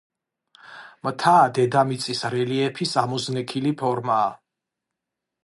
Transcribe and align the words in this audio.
მთა 1.07 1.33
დედამიწის 1.57 2.23
რელიეფის 2.37 2.95
ამოზნექილი 3.03 3.75
ფორმაა 3.83 4.35